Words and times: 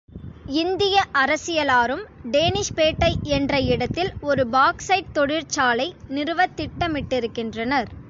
இந்திய 0.53 1.03
அரசியலாரும் 1.13 2.01
டேனிஷ்பேட்டை 2.31 3.11
என்ற 3.37 3.61
இடத்தில் 3.67 4.11
ஒரு 4.21 4.45
பாக்சைட் 4.49 5.13
தொழிற்சாலை 5.13 5.87
நிறுவத் 6.09 6.57
திட்டமிட்டிருக்கின்றனர். 6.57 7.91